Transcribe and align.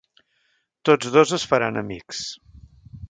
Tots 0.89 1.11
dos 1.17 1.33
es 1.39 1.45
faran 1.53 1.77
amics. 1.83 2.23